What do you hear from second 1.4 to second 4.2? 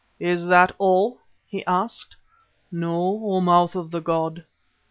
he asked. "No, O Mouth of the